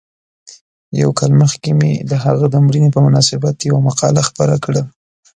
[1.01, 4.81] یو کال مخکې مې د هغه د مړینې په مناسبت یوه مقاله خپره کړه.